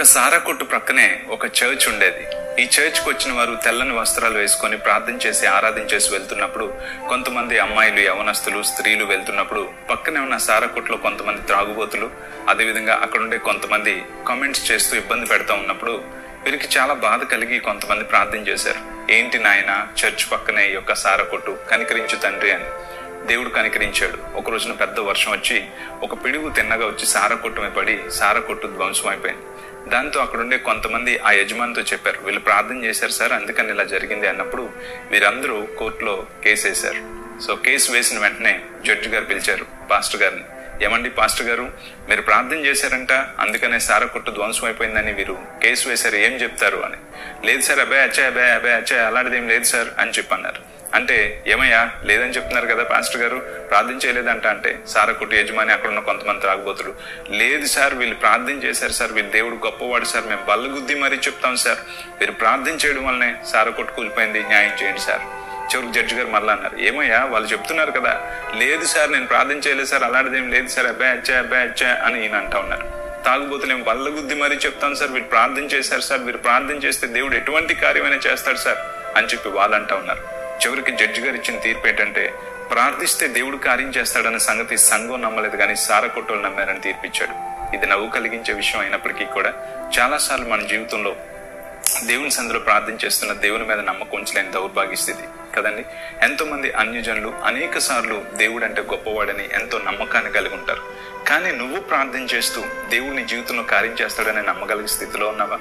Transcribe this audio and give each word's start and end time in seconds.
ఒక 0.00 0.04
సారా 0.04 0.38
కొట్టు 0.38 0.64
ప్రక్కనే 0.64 1.22
ఒక 1.28 1.46
చర్చ్ 1.46 1.88
ఉండేది. 1.88 2.26
ఈ 2.62 2.64
చర్చ్కి 2.66 3.08
వచ్చిన 3.08 3.32
వారు 3.32 3.58
తెల్లని 3.64 3.92
వస్త్రాలు 3.92 4.38
వేసుకొని 4.38 4.76
ప్రార్థన 4.76 5.28
చేసి 5.28 5.46
ఆరాధించేసి 5.46 6.12
వెళ్తున్నప్పుడు 6.12 6.74
కొంతమంది 7.08 7.58
అమ్మాయిలు 7.58 8.00
యవనస్తులు 8.00 8.62
స్త్రీలు 8.62 9.04
వెళ్తున్నప్పుడు 9.04 9.70
పక్కనే 9.90 10.20
ఉన్న 10.20 10.36
సారా 10.36 10.66
కొట్లో 10.66 10.96
కొంతమంది 10.96 11.42
త్రాగుబోతులు 11.42 12.10
అదేవిధంగా 12.48 12.98
అక్కడ 13.02 13.20
ఉండే 13.20 13.38
కొంతమంది 13.38 14.02
కామెంట్స్ 14.28 14.72
చేస్తూ 14.72 14.96
ఇబ్బంది 14.96 15.26
పెడతా 15.26 15.54
ఉన్నప్పుడు 15.54 16.04
వీరికి 16.44 16.78
చాలా 16.78 16.94
బాధ 16.94 17.22
కలిగి 17.22 17.58
కొంతమంది 17.58 18.04
ప్రార్థన 18.04 18.38
చేశారు. 18.38 19.12
ఏంటి 19.12 19.38
నాయన 19.38 19.86
చర్చ్ 20.04 20.32
పక్కనే 20.32 20.70
ఈ 20.70 20.72
యొక్క 20.72 20.94
సారా 20.94 21.24
కొట్టు 21.24 21.58
కనికరించు 21.70 22.16
తండ్రి 22.16 22.52
అని. 22.52 22.64
దేవుడు 23.26 23.48
కనికరించాడు. 23.48 24.36
ఒక 24.36 24.50
రోజున 24.50 24.72
పెద్ద 24.72 25.00
వర్షం 25.00 25.32
వచ్చి 25.32 25.64
ఒక 26.02 26.24
పిడుగు 26.24 26.50
తిన్నగా 26.50 26.86
వచ్చి 26.86 27.06
సార 27.06 27.34
కొట్టుమే 27.34 27.68
పడి 27.68 28.00
సార 28.10 28.38
కొట్టు 28.38 28.66
ధ్వంసం 28.66 29.08
అయిపోయింది. 29.08 29.42
దాంతో 29.88 30.20
అక్కడుండే 30.20 30.56
కొంతమంది 30.58 31.18
ఆ 31.18 31.30
యజమానితో 31.30 31.82
చెప్పారు. 31.82 32.20
వీళ్ళు 32.20 32.40
ప్రార్థన 32.40 32.84
చేశారు 32.84 33.10
సార్ 33.10 33.32
అందుకని 33.32 33.70
ఇలా 33.70 33.84
జరిగింది 33.84 34.28
అన్నప్పుడు 34.28 34.70
వీరందరూ 35.10 35.68
కోర్టులో 35.78 36.26
కేసు 36.44 36.68
వేశారు. 36.68 37.20
సో 37.40 37.56
కేసు 37.56 37.92
వేసిన 37.92 38.18
వెంటనే 38.18 38.60
జడ్జి 38.86 39.08
గారు 39.08 39.24
పిలిచారు 39.24 39.66
పాస్టర్ 39.90 40.22
గారిని. 40.22 40.42
ఏమండి 40.84 41.10
పాస్టర్ 41.10 41.46
గారు 41.46 41.72
మీరు 42.08 42.22
ప్రార్థన 42.22 42.56
చేశారంట 42.56 43.12
అందుకనే 43.12 43.78
సార 43.78 44.04
కొట్టు 44.04 44.30
ధ్వంసం 44.30 44.64
అయిపోయిందని 44.64 45.12
వీరు 45.12 45.38
కేసు 45.62 45.88
వేశారు 45.88 46.16
ఏం 46.16 46.32
చెప్తారు 46.32 46.76
అని. 46.76 46.96
లేదు 47.46 47.60
సార్ 47.60 47.78
అబ్బాయి 47.78 48.02
అచ్చాయి 48.02 48.26
అబ్బాయి 48.26 48.50
అబ్బాయి 48.50 48.74
అచ్చాయి 48.74 49.06
అలాంటిది 49.06 49.36
ఏం 49.36 49.48
లేదు 49.48 49.64
సార్ 49.64 49.88
అని 49.98 50.10
చెప్పన్నారు. 50.10 50.69
అంటే 50.94 51.42
ఏమయ్యా 51.46 51.90
లేదని 52.04 52.32
చెప్తున్నారు 52.32 52.66
కదా 52.66 52.84
పాస్టర్ 52.84 53.20
గారు 53.22 53.38
ప్రార్థన 53.70 53.98
చేయలేదంట 54.04 54.46
అంటే 54.46 54.70
సార 54.92 55.14
యజమాని 55.34 55.72
అక్కడ 55.72 55.88
ఉన్న 55.88 56.00
కొంతమంది 56.00 56.40
త్రాగుబోతులు. 56.40 56.92
లేదు 57.40 57.66
సార్ 57.66 57.94
వీళ్ళు 57.94 58.16
ప్రార్థన 58.16 58.56
చేశారు 58.64 58.92
సార్ 58.92 59.12
వీళ్ళు 59.12 59.30
దేవుడు 59.30 59.56
గొప్పవాడు 59.66 60.04
సార్ 60.04 60.26
మేము 60.26 60.44
బల్లగుద్ది 60.44 60.94
మరీ 60.94 61.16
చెప్తాం 61.16 61.56
సార్. 61.56 61.78
మీరు 62.20 62.32
ప్రార్థన 62.32 62.74
చేయడం 62.86 63.04
వల్లనే 63.06 63.30
సార 63.52 63.70
కొట్టు 63.70 63.92
కూలిపోయింది 63.92 64.42
న్యాయం 64.42 64.74
చేయండి 64.82 65.00
సార్. 65.00 65.22
చివరికి 65.70 65.92
జడ్జి 65.92 66.14
గారు 66.14 66.30
మళ్ళీ 66.30 66.52
అన్నారు 66.52 66.76
ఏమయ్యా 66.88 67.24
వాళ్ళు 67.24 67.48
చెప్తున్నారు 67.48 67.92
కదా 67.92 68.14
లేదు 68.54 68.84
సార్ 68.84 69.12
నేను 69.12 69.26
ప్రార్థన 69.26 69.58
చేయలేదు 69.66 69.88
సార్ 69.88 70.04
అలాంటిది 70.04 70.38
ఏం 70.38 70.50
లేదు 70.50 70.68
సార్ 70.68 70.86
అబ్బాయి 70.86 71.12
అచ్చా 71.12 71.38
అబ్బాయి 71.38 71.62
అచ్చా 71.68 71.90
అని 72.06 72.18
ఈయన 72.24 72.34
అంటా 72.34 72.58
ఉన్నారు. 72.58 72.86
తాగుబోతులు 73.24 73.72
ఏం 73.72 73.82
బల్ల 73.82 74.08
గుద్ది 74.08 74.34
మరీ 74.34 74.56
చెప్తాను 74.56 74.94
సార్ 74.94 75.12
వీళ్ళు 75.12 75.28
ప్రార్థన 75.28 75.64
చేశారు 75.76 76.00
సార్ 76.00 76.22
వీరు 76.22 76.38
ప్రార్థన 76.38 76.78
చేస్తే 76.86 77.06
దేవుడు 77.06 77.34
ఎటువంటి 77.34 77.74
కార్యమైనా 77.74 78.20
చేస్తాడు 78.26 78.56
సార్ 78.56 78.78
అని 79.16 79.26
చెప్పి 79.26 79.48
వాళ్ళంటా 79.48 79.94
ఉన్నారు. 79.94 80.39
చివరికి 80.66 80.92
జడ్జి 80.92 81.20
గారు 81.20 81.36
ఇచ్చిన 81.36 81.58
తీర్పు 81.58 81.86
ఏంటంటే 81.86 82.34
ప్రార్థిస్తే 82.70 83.26
దేవుడు 83.26 83.56
కార్యం 83.56 83.88
చేస్తాడన్న 83.88 84.38
సంగతి 84.38 84.78
సంఘం 84.78 85.22
నమ్మలేదు 85.22 85.56
కానీ 85.56 85.76
సారకొట్టోలు 85.76 86.40
నమ్మారని 86.40 86.80
తీర్పిచ్చాడు. 86.80 87.50
ఇది 87.76 87.86
నవ్వు 87.86 88.10
కలిగించే 88.10 88.54
విషయం 88.54 88.80
అయినప్పటికీ 88.80 89.24
కూడా 89.24 89.52
చాలాసార్లు 89.98 90.48
మన 90.48 90.60
జీవితంలో 90.60 91.16
దేవుని 92.04 92.30
సందులో 92.30 92.60
ప్రార్థన 92.60 93.06
చేస్తున్న 93.06 93.32
దేవుని 93.32 93.64
మీద 93.64 93.78
నమ్మకం 93.78 94.18
ఉంచలేని 94.18 94.50
దౌర్భాగ్య 94.50 94.94
స్థితి. 94.94 95.24
కదండి? 95.56 95.84
ఎంతో 96.22 96.44
మంది 96.44 96.72
అన్యజనులు 96.72 97.34
అనేక 97.44 97.78
సార్లు 97.78 98.24
దేవుడు 98.34 98.64
అంటే 98.64 98.82
గొప్పవాడని 98.82 99.48
ఎంతో 99.52 99.78
నమ్మకాన్ని 99.78 100.32
కలిగి 100.32 100.54
ఉంటారు. 100.54 100.82
కానీ 101.28 101.52
నువ్వు 101.52 101.80
ప్రార్థన 101.80 102.36
చేస్తూ 102.36 102.64
దేవుడిని 102.88 103.24
జీవితంలో 103.26 103.62
కార్యం 103.62 103.96
చేస్తాడని 104.02 104.42
నమ్మగలిగే 104.42 104.86
స్థితిలో 104.86 105.28
ఉన్నావా? 105.28 105.58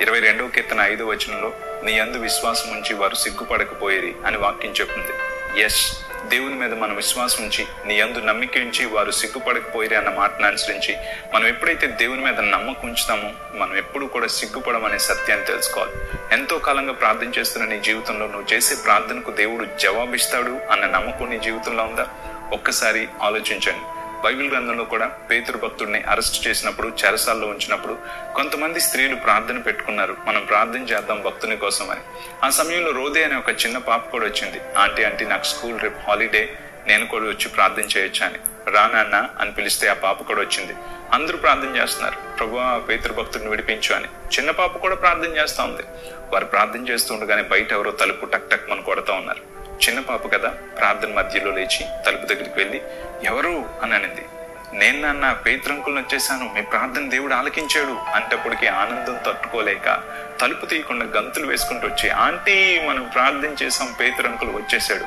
ఇరవై 0.00 0.20
రెండవ 0.20 0.48
కీర్తన 0.48 0.80
ఐదో 0.80 1.06
వచనంలో 1.06 1.52
నీ 1.84 1.98
అందు 1.98 2.18
విశ్వాసం 2.18 2.70
ఉంచి 2.70 2.94
వారు 2.94 3.14
సిగ్గుపడకపోయేది 3.14 4.16
అని 4.26 4.36
వాక్యం 4.36 4.72
చెప్తుంది. 4.72 5.12
ఎస్ 5.62 5.98
దేవుని 6.28 6.54
మీద 6.54 6.74
మనం 6.74 6.96
విశ్వాసం 6.96 7.44
ఉంచి 7.44 7.66
నీ 7.86 8.00
అందు 8.00 8.18
నమ్మిక 8.18 8.50
ఉంచి 8.56 8.86
వారు 8.86 9.10
సిగ్గుపడకపోయిరి 9.10 9.96
అన్న 9.96 10.08
మాటను 10.08 10.46
అనుసరించి 10.46 10.96
మనం 11.34 11.46
ఎప్పుడైతే 11.46 11.86
దేవుని 11.86 12.20
మీద 12.20 12.40
నమ్మకం 12.40 12.88
ఉంచుతామో 12.88 13.30
మనం 13.54 13.76
ఎప్పుడు 13.76 14.06
కూడా 14.06 14.26
సిగ్గుపడమనే 14.26 14.98
సత్యాన్ని 14.98 15.46
తెలుసుకోవాలి. 15.46 15.92
ఎంతో 16.32 16.58
కాలంగా 16.58 16.92
ప్రార్థన 16.92 17.32
చేస్తున్న 17.38 17.66
నీ 17.66 17.80
జీవితంలో 17.80 18.26
నువ్వు 18.26 18.54
చేసే 18.54 18.74
ప్రార్థనకు 18.74 19.30
దేవుడు 19.30 19.66
జవాబిస్తాడు 19.80 20.60
అన్న 20.72 20.86
నమ్మకం 20.86 21.30
నీ 21.30 21.38
జీవితంలో 21.38 21.84
ఉందా? 21.84 22.08
ఒక్కసారి 22.52 23.08
ఆలోచించండి. 23.22 23.95
బైబిల్ 24.26 24.50
గ్రంథంలో 24.50 24.84
కూడా 24.84 25.06
పేతురు 25.06 25.58
భక్తుడిని 25.58 26.02
అరెస్ట్ 26.02 26.48
చేసినప్పుడు 26.48 26.88
చెరసాల్లో 26.88 27.48
ఉంచినప్పుడు 27.48 27.98
కొంతమంది 28.34 28.80
స్త్రీలు 28.80 29.16
ప్రార్థన 29.16 29.58
పెట్టుకున్నారు. 29.58 30.16
మనం 30.24 30.44
ప్రార్థన 30.44 30.82
చేద్దాం 30.82 31.22
భక్తుని 31.22 31.56
కోసం 31.56 31.90
అని 31.90 32.00
ఆ 32.44 32.50
సమయంలో 32.50 32.90
రోదే 32.90 33.24
అనే 33.24 33.36
ఒక 33.36 33.48
చిన్న 33.48 33.78
పాప 33.78 34.10
కూడా 34.10 34.26
వచ్చింది. 34.26 34.60
ఆంటీ 34.78 35.04
ఆంటీ 35.04 35.24
నాకు 35.24 35.44
స్కూల్ 35.44 35.80
రేపు 35.80 35.98
హాలిడే. 35.98 36.58
నేను 36.86 37.06
కూడా 37.06 37.24
వచ్చి 37.24 37.48
ప్రార్థన 37.48 37.82
చేయొచ్చా 37.82 38.26
అని. 38.26 38.70
రానాన్న 38.70 39.28
అని 39.40 39.52
పిలిస్తే 39.52 39.88
ఆ 39.88 39.92
పాప 39.92 40.22
కూడా 40.22 40.40
వచ్చింది. 40.40 40.74
అందరూ 41.12 41.36
ప్రార్థన 41.36 41.76
చేస్తున్నారు. 41.76 42.36
ప్రభు 42.36 42.86
పేతురు 42.86 43.12
భక్తుడిని 43.12 43.50
విడిపించు 43.50 43.94
అని. 43.94 44.06
చిన్న 44.06 44.50
పాప 44.50 44.76
కూడా 44.76 44.94
ప్రార్థన 44.94 45.36
చేస్తూ 45.36 45.62
ఉంది. 45.62 45.82
వారు 46.32 46.44
ప్రార్థన 46.44 46.88
చేస్తుండగానే 46.88 47.42
బయట 47.42 47.72
ఎవరో 47.72 47.90
తలుపు 47.90 48.26
టక్ 48.26 48.50
టక్ 48.50 48.70
మన 48.70 48.80
కొడతా 48.80 49.14
ఉన్నారు. 49.14 49.55
చిన్న 49.82 50.00
పాప 50.00 50.32
కదా 50.32 50.48
ప్రార్థన 50.48 51.12
మధ్యలో 51.12 51.50
లేచి 51.50 51.86
తలుపు 52.06 52.26
దగ్గరికి 52.26 52.54
వెళ్ళి 52.56 52.82
ఎవరు? 53.24 53.64
అని 53.82 53.94
అనింది. 53.94 54.24
నేను 54.72 55.00
నాన్న 55.00 55.32
పేత్రంకులను 55.32 56.00
వచ్చేసాను. 56.00 56.50
మీ 56.54 56.60
ప్రార్థన 56.60 57.08
దేవుడు 57.08 57.34
ఆలకించాడు. 57.34 57.92
అంటప్పటికి 58.14 58.66
ఆనందం 58.66 59.18
తట్టుకోలేక 59.26 60.02
తలుపు 60.40 60.66
తీయకుండా 60.66 61.04
గంతులు 61.04 61.46
వేసుకుంటూ 61.46 61.88
వచ్చి 61.88 62.10
ఆంటీ 62.10 62.80
మనం 62.88 63.10
ప్రార్థన 63.14 63.64
చేసాం 63.64 63.94
పేతురంకులు 64.00 64.50
వచ్చేసాడు 64.50 65.04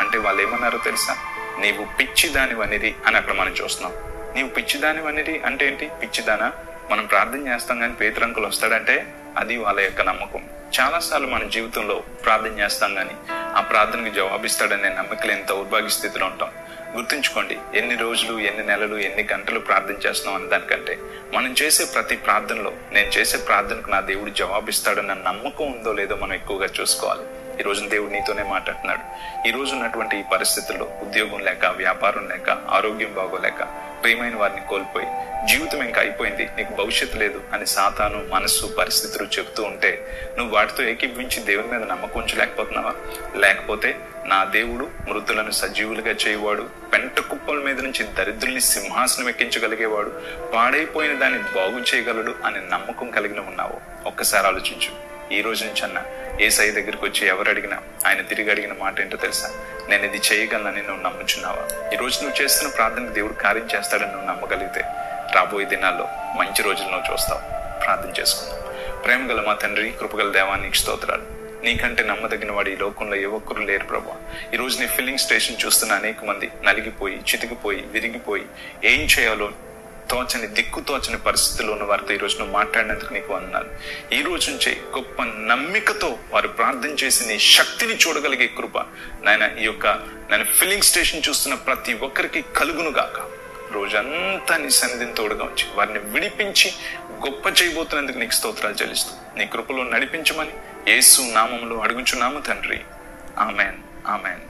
అంటే 0.00 0.18
వాళ్ళు 0.18 0.42
ఏమన్నారో 0.42 0.78
తెలుసా? 0.78 1.16
నీవు 1.58 1.86
పిచ్చిదాని 1.98 2.54
వనిరి 2.54 2.94
అని 3.06 3.16
అక్కడ 3.16 3.32
మనం 3.34 3.52
చూస్తున్నాం. 3.52 3.92
నీవు 4.34 4.48
పిచ్చిదాని 4.48 5.02
వనిరి 5.02 5.42
అంటే 5.46 5.66
ఏంటి? 5.66 5.90
పిచ్చిదానా? 6.02 6.52
మనం 6.90 7.06
ప్రార్థన 7.06 7.48
చేస్తాం 7.48 7.80
కానీ 7.80 7.92
పేతురంకులు 7.92 8.46
వస్తాడంటే 8.46 9.06
అది 9.38 9.56
వాళ్ళ 9.56 9.80
యొక్క 9.80 10.00
నమ్మకం. 10.00 10.44
చాలాసార్లు 10.80 11.26
మన 11.26 11.44
జీవితంలో 11.44 11.94
ప్రార్థన 12.24 12.58
చేస్తాం 12.58 12.94
కానీ 12.94 13.41
ఆ 13.56 13.60
ప్రార్థనకు 13.60 14.14
జవాబిస్తాడనే 14.14 14.88
నమ్మకలు 14.88 15.32
ఎంత 15.32 15.48
దౌర్భాగ్య 15.48 15.88
స్థితిలో 15.88 16.26
ఉంటాం. 16.26 16.50
గుర్తుంచుకోండి 16.96 17.58
ఎన్ని 17.74 17.94
రోజులు 17.94 18.38
ఎన్ని 18.38 18.66
నెలలు 18.66 18.96
ఎన్ని 18.96 19.28
గంటలు 19.32 19.60
ప్రార్థన 19.60 20.08
చేస్తున్నాం 20.08 20.40
అని 20.40 20.50
దానికంటే 20.50 20.98
మనం 21.34 21.54
చేసే 21.62 21.84
ప్రతి 21.84 22.16
ప్రార్థనలో 22.16 22.72
నేను 22.92 23.08
చేసే 23.08 23.36
ప్రార్థనకు 23.36 23.90
నా 23.90 24.00
దేవుడు 24.00 24.30
జవాబిస్తాడన్న 24.30 25.14
నమ్మకం 25.14 25.72
ఉందో 25.72 25.92
లేదో 25.92 26.16
మనం 26.16 26.32
ఎక్కువగా 26.32 26.68
చూసుకోవాలి. 26.80 27.24
ఈ 27.62 27.64
రోజు 27.64 27.88
దేవుడు 27.88 28.10
నీతోనే 28.10 28.42
మాట్లాడుతున్నాడు. 28.42 29.02
ఈ 29.48 29.50
రోజు 29.50 29.74
ఉన్నటువంటి 29.74 30.16
ఈ 30.16 30.22
పరిస్థితుల్లో 30.32 30.84
ఉద్యోగం 31.02 31.40
లేక 31.40 31.66
వ్యాపారం 31.66 32.28
లేక 32.28 32.50
ఆరోగ్యం 32.50 33.14
బాగోలేక 33.14 33.62
ప్రియమైన 34.02 34.36
వారిని 34.36 34.60
కోల్పోయి 34.60 35.06
జీవితం 35.46 35.82
ఇంకా 35.82 36.00
అయిపోయింది 36.00 36.48
నీకు 36.56 36.74
భవిష్యత్తు 36.74 37.16
లేదు 37.16 37.42
అని 37.52 37.66
సాతాను 37.66 38.24
మనస్సు 38.28 38.66
పరిస్థితులు 38.78 39.28
చెప్తూ 39.38 39.62
ఉంటే 39.62 40.06
నువ్వు 40.38 40.54
వాటితో 40.54 40.82
ఏకీభవించి 40.82 41.40
దేవుని 41.40 41.68
మీద 41.68 41.82
నమ్మకం 41.82 42.20
ఉంచలేకపోతున్నావా? 42.20 42.94
లేకపోతే 43.36 43.96
నా 44.26 44.44
దేవుడు 44.44 44.90
మృతులను 45.10 45.50
సజీవులుగా 45.50 46.10
చేయవాడు 46.10 46.62
పెంట 46.92 47.20
కుప్పల 47.20 47.56
మీద 47.56 47.80
నుంచి 47.80 48.04
దరిద్రుల్ని 48.04 48.60
సింహాసనం 48.60 49.28
ఎక్కించగలిగేవాడు 49.28 50.12
పాడైపోయిన 50.54 51.18
దాన్ని 51.18 51.38
బాగు 51.38 51.80
చేయగలడు 51.80 52.34
అనే 52.44 52.60
నమ్మకం 52.70 53.10
కలిగిన 53.10 53.40
ఉన్నావు? 53.40 54.08
ఒక్కసారి 54.08 54.46
ఆలోచించు. 54.46 55.11
ఈ 55.32 55.40
రోజు 55.40 55.64
నుంచి 55.64 55.82
అన్న 55.84 56.02
ఏసఐ 56.40 56.70
దగ్గరికి 56.70 57.04
వచ్చి 57.04 57.28
ఎవరు 57.28 57.48
అడిగినా 57.48 57.78
ఆయన 58.06 58.20
తిరిగి 58.20 58.50
అడిగిన 58.50 58.72
మాట 58.72 59.00
ఏంటో 59.00 59.16
తెలుసా? 59.16 59.50
నేను 59.88 60.04
ఇది 60.04 60.20
చేయగలనని 60.32 60.82
నువ్వు 60.82 61.02
నమ్ముచున్నావా? 61.02 61.90
ఈ 61.92 61.96
రోజు 61.96 62.22
నువ్వు 62.22 62.42
చేస్తున్న 62.42 62.72
ప్రార్థన 62.72 63.06
దేవుడు 63.06 63.32
కార్యం 63.32 63.68
చేస్తాడని 63.74 64.12
నువ్వు 64.12 64.28
నమ్మగలిగితే 64.28 64.80
రాబోయే 65.34 65.66
దినాల్లో 65.66 66.08
మంచి 66.36 66.62
రోజులు 66.62 66.88
నువ్వు 66.88 67.12
చూస్తావు. 67.12 67.40
ప్రార్థన 67.84 68.20
చేసుకుందాం. 68.20 68.58
ప్రేమ 69.02 69.30
గల 69.30 69.44
మా 69.46 69.54
తండ్రి 69.54 69.92
కృపగల 70.00 70.32
దేవానికి 70.32 70.76
స్తోత్రాలు. 70.76 71.22
నీకంటే 71.64 72.02
నమ్మదగిన 72.02 72.52
వాడు 72.52 72.68
ఈ 72.68 72.76
లోకంలో 72.76 73.16
ఏ 73.16 73.24
ఒక్కరు 73.24 73.58
లేరు 73.58 73.84
ప్రభా. 73.84 74.16
ఈ 74.54 74.56
నీ 74.56 74.86
ఫిల్లింగ్ 74.86 75.18
స్టేషన్ 75.18 75.56
చూస్తున్న 75.66 75.92
అనేక 75.92 76.24
మంది 76.24 76.50
నలిగిపోయి 76.62 77.16
చితికిపోయి 77.16 77.82
విరిగిపోయి 77.82 78.44
ఏం 78.84 79.00
చేయాలో 79.00 79.52
తోచని 80.12 80.48
దిక్కు 80.56 80.80
తోచని 80.80 81.18
పరిస్థితుల్లో 81.18 81.72
ఉన్న 81.72 81.84
వారితో 81.84 82.12
ఈ 82.14 82.18
నువ్వు 82.38 82.52
మాట్లాడినందుకు 82.52 83.12
నీకు 83.14 83.32
అన్నాను 83.34 83.70
ఈ 84.14 84.22
రోజు 84.22 84.50
నుంచే 84.50 84.72
గొప్ప 84.96 85.22
నమ్మికతో 85.22 86.18
వారు 86.30 86.48
ప్రార్థన 86.48 86.94
చేసి 87.04 87.28
నీ 87.28 87.36
శక్తిని 87.38 87.94
చూడగలిగే 87.94 88.48
కృప 88.58 88.78
నాయన 89.22 89.50
ఈ 89.60 89.64
యొక్క 89.64 89.86
నేను 90.30 90.44
ఫిల్లింగ్ 90.58 90.82
స్టేషన్ 90.82 91.26
చూస్తున్న 91.28 91.56
ప్రతి 91.68 91.94
ఒక్కరికి 92.08 92.42
కలుగును 92.56 92.90
గాక 92.90 93.18
రోజంతా 93.72 94.56
నీ 94.56 94.70
సన్నిధిని 94.70 95.14
తోడుగా 95.14 95.44
ఉంచి 95.44 95.66
వారిని 95.74 96.00
విడిపించి 96.14 96.68
గొప్ప 97.26 97.44
చేయబోతున్నందుకు 97.58 98.18
నీకు 98.18 98.32
స్తోత్రాలు 98.32 98.74
చెల్లిస్తూ 98.74 99.12
నీ 99.38 99.46
కృపలో 99.46 99.84
నడిపించమని 99.84 100.54
యేసు 100.88 101.20
నామంలో 101.34 101.76
అడుగుచున్నాము 101.78 102.40
తండ్రి. 102.40 102.80
Amen 103.38 103.78
amen. 104.06 104.42